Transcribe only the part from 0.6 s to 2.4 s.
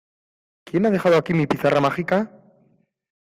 ¿Quién ha dejado aquí mi pizarra mágica?